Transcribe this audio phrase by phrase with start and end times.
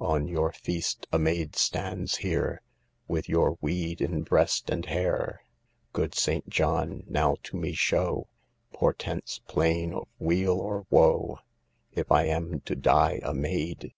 [0.00, 2.60] On your feast a maid stands here
[3.06, 5.42] With your weed in breast and hair.
[5.92, 8.26] Good Saint John, now to me show
[8.72, 11.38] Portents plain of weal or woe.
[11.92, 13.94] If I am to die a maid.